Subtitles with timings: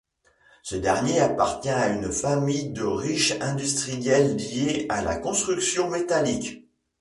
[0.63, 6.65] Ce dernier appartient à une famille de riches industriels liés à la construction métallique.